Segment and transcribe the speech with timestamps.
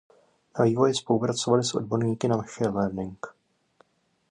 [0.59, 3.27] Na vývoji spolupracovali s odborníky na machine learning.